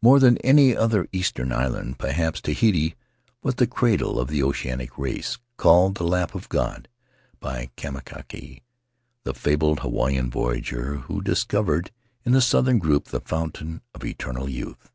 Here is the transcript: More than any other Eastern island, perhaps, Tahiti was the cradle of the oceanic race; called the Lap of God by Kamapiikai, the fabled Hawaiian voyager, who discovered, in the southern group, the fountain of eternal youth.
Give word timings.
More 0.00 0.20
than 0.20 0.38
any 0.38 0.76
other 0.76 1.08
Eastern 1.10 1.50
island, 1.50 1.98
perhaps, 1.98 2.40
Tahiti 2.40 2.94
was 3.42 3.56
the 3.56 3.66
cradle 3.66 4.20
of 4.20 4.28
the 4.28 4.40
oceanic 4.40 4.96
race; 4.96 5.38
called 5.56 5.96
the 5.96 6.04
Lap 6.06 6.32
of 6.36 6.48
God 6.48 6.86
by 7.40 7.70
Kamapiikai, 7.76 8.62
the 9.24 9.34
fabled 9.34 9.80
Hawaiian 9.80 10.30
voyager, 10.30 10.98
who 11.08 11.20
discovered, 11.20 11.90
in 12.24 12.30
the 12.30 12.40
southern 12.40 12.78
group, 12.78 13.06
the 13.06 13.18
fountain 13.18 13.80
of 13.96 14.04
eternal 14.04 14.48
youth. 14.48 14.92